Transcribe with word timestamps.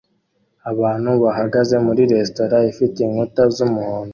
Abantu 0.71 1.09
bahagaze 1.23 1.75
muri 1.85 2.01
resitora 2.11 2.57
ifite 2.71 2.97
inkuta 3.05 3.41
z'umuhondo 3.55 4.09